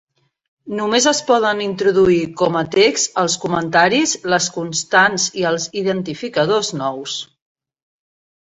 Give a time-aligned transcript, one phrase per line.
[0.77, 7.21] Només es poden introduir com a text els comentaris, les constants i els identificadors nous.